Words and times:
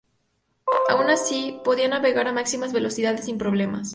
Aun 0.89 1.11
así, 1.15 1.43
podía 1.67 1.87
navegar 1.87 2.27
a 2.27 2.33
máxima 2.39 2.65
velocidad 2.79 3.17
sin 3.25 3.37
problemas. 3.43 3.87